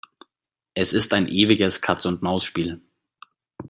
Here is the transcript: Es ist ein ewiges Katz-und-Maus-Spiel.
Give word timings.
Es 0.73 0.93
ist 0.93 1.13
ein 1.13 1.27
ewiges 1.27 1.79
Katz-und-Maus-Spiel. 1.79 2.81